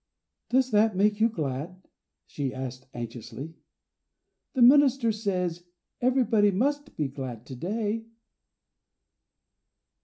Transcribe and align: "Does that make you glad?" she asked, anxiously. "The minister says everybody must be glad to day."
"Does 0.49 0.71
that 0.71 0.95
make 0.95 1.19
you 1.21 1.29
glad?" 1.29 1.87
she 2.25 2.51
asked, 2.51 2.87
anxiously. 2.91 3.53
"The 4.53 4.63
minister 4.63 5.11
says 5.11 5.63
everybody 6.01 6.49
must 6.49 6.97
be 6.97 7.07
glad 7.07 7.45
to 7.45 7.55
day." 7.55 8.07